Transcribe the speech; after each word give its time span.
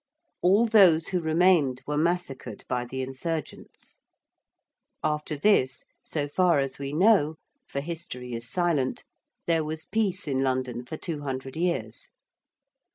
All 0.41 0.65
those 0.65 1.09
who 1.09 1.21
remained 1.21 1.83
were 1.85 1.95
massacred 1.95 2.63
by 2.67 2.85
the 2.85 3.03
insurgents. 3.03 3.99
After 5.03 5.35
this, 5.35 5.85
so 6.03 6.27
far 6.27 6.57
as 6.57 6.79
we 6.79 6.91
know, 6.91 7.35
for 7.69 7.81
history 7.81 8.33
is 8.33 8.49
silent, 8.49 9.03
there 9.45 9.63
was 9.63 9.85
peace 9.85 10.27
in 10.27 10.39
London 10.41 10.83
for 10.85 10.97
200 10.97 11.55
years. 11.55 12.09